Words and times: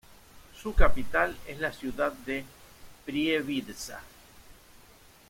Su 0.59 0.73
capital 0.73 1.37
es 1.45 1.59
la 1.59 1.71
ciudad 1.71 2.11
de 2.11 2.43
Prievidza. 3.05 4.01